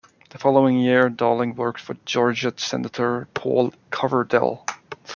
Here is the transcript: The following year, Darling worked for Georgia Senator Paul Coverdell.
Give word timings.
The 0.31 0.39
following 0.39 0.79
year, 0.79 1.09
Darling 1.11 1.53
worked 1.53 1.79
for 1.79 1.93
Georgia 2.05 2.51
Senator 2.57 3.27
Paul 3.35 3.71
Coverdell. 3.91 4.65